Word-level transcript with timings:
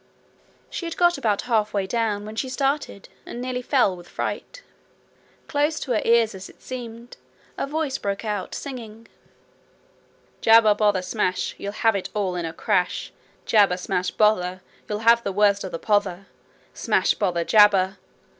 She 0.71 0.87
had 0.87 0.97
got 0.97 1.19
about 1.19 1.43
half 1.43 1.75
way 1.75 1.85
down 1.85 2.25
when 2.25 2.35
she 2.35 2.49
started, 2.49 3.07
and 3.23 3.39
nearly 3.39 3.61
fell 3.61 3.95
with 3.95 4.09
fright. 4.09 4.63
Close 5.47 5.79
to 5.81 5.91
her 5.91 6.01
ears 6.03 6.33
as 6.33 6.49
it 6.49 6.59
seemed, 6.63 7.17
a 7.55 7.67
voice 7.67 7.99
broke 7.99 8.25
out 8.25 8.55
singing: 8.55 9.07
'Jabber, 10.41 10.73
bother, 10.73 11.03
smash! 11.03 11.53
You'll 11.59 11.71
have 11.73 11.95
it 11.95 12.09
all 12.15 12.35
in 12.35 12.45
a 12.45 12.51
crash. 12.53 13.11
Jabber, 13.45 13.77
smash, 13.77 14.09
bother! 14.09 14.61
You'll 14.89 15.05
have 15.05 15.21
the 15.23 15.31
worst 15.31 15.63
of 15.63 15.71
the 15.71 15.77
pother. 15.77 16.25
Smash, 16.73 17.13
bother, 17.13 17.43
jabber! 17.45 17.97